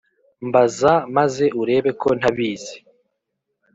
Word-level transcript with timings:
Mbaza 0.47 0.91
maze 1.15 1.45
urebe 1.61 1.91
ko 2.01 2.09
ntabizi 2.19 2.75